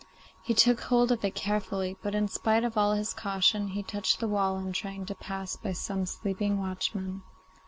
[0.43, 4.19] He took hold of it carefully, but in spite of all his caution he touched
[4.19, 7.21] the wall in trying to pass by some sleeping watchmen.